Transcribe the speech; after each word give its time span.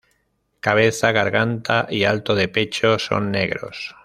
Cabeza, 0.61 1.11
garganta 1.11 1.85
y 1.87 2.05
alto 2.05 2.33
de 2.33 2.47
pecho 2.47 2.97
son 2.97 3.29
negros. 3.29 3.95